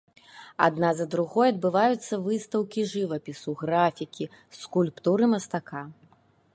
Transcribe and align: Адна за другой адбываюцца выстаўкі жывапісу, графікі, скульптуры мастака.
Адна 0.67 0.89
за 1.01 1.05
другой 1.15 1.49
адбываюцца 1.53 2.19
выстаўкі 2.29 2.81
жывапісу, 2.95 3.57
графікі, 3.63 4.31
скульптуры 4.61 5.25
мастака. 5.37 5.89